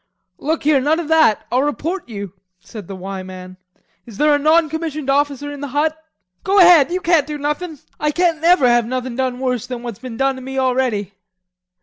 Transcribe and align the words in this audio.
"Look 0.39 0.63
here, 0.63 0.81
none 0.81 0.99
of 0.99 1.09
that, 1.09 1.45
I'll 1.51 1.61
report 1.61 2.09
you," 2.09 2.33
said 2.59 2.87
the 2.87 2.95
"Y" 2.95 3.21
man. 3.21 3.57
"Is 4.07 4.17
there 4.17 4.33
a 4.33 4.39
non 4.39 4.67
commissioned 4.67 5.11
officer 5.11 5.51
in 5.51 5.59
the 5.61 5.67
hut?" 5.77 5.95
"Go 6.43 6.57
ahead, 6.57 6.91
you 6.91 7.01
can't 7.01 7.27
do 7.27 7.37
nothin'. 7.37 7.77
I 7.99 8.09
can't 8.09 8.41
never 8.41 8.67
have 8.67 8.87
nothing 8.87 9.15
done 9.15 9.37
worse 9.39 9.67
than 9.67 9.83
what's 9.83 9.99
been 9.99 10.17
done 10.17 10.37
to 10.37 10.41
me 10.41 10.57
already." 10.57 11.13